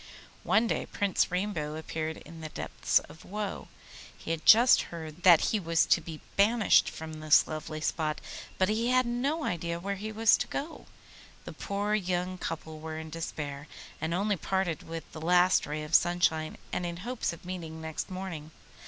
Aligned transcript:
One 0.41 0.65
day 0.65 0.87
Prince 0.87 1.29
Rainbow 1.29 1.75
appeared 1.75 2.17
in 2.17 2.41
the 2.41 2.49
depths 2.49 2.97
of 2.97 3.23
woe. 3.23 3.67
He 4.17 4.31
had 4.31 4.47
just 4.47 4.81
heard 4.89 5.21
that 5.21 5.41
he 5.51 5.59
was 5.59 5.85
to 5.85 6.01
be 6.01 6.21
banished 6.37 6.89
from 6.89 7.19
this 7.19 7.47
lovely 7.47 7.81
spot, 7.81 8.19
but 8.57 8.67
he 8.67 8.87
had 8.87 9.05
no 9.05 9.43
idea 9.43 9.79
where 9.79 9.97
he 9.97 10.11
was 10.11 10.37
to 10.37 10.47
go. 10.47 10.87
The 11.45 11.53
poor 11.53 11.93
young 11.93 12.39
couple 12.39 12.79
were 12.79 12.97
in 12.97 13.11
despair, 13.11 13.67
and 14.01 14.11
only 14.11 14.37
parted 14.37 14.81
with 14.81 15.03
the 15.11 15.21
last 15.21 15.67
ray 15.67 15.83
of 15.83 15.93
sunshine, 15.93 16.57
and 16.73 16.83
in 16.83 16.97
hopes 17.05 17.31
of 17.31 17.45
meeting 17.45 17.79
next 17.79 18.09
morning. 18.09 18.49